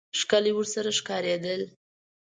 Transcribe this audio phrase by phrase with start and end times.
[0.19, 1.61] ښکلي ورسره ښکارېدل.